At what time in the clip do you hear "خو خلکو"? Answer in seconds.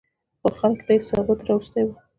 0.41-0.83